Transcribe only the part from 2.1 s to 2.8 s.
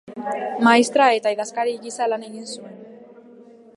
lan egin zuen.